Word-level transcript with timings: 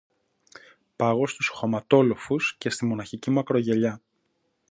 Πάγω 0.95 1.27
στους 1.27 1.47
χωματόλοφους 1.47 2.55
και 2.57 2.69
στη 2.69 2.85
μοναχική 2.85 3.31
μου 3.31 3.39
ακρογιαλιά 3.39 4.01